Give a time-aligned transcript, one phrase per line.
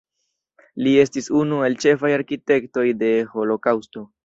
[0.85, 4.07] Li estis unu el ĉefaj arkitektoj de holokaŭsto.